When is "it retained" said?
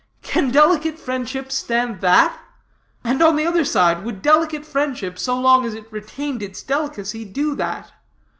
5.75-6.41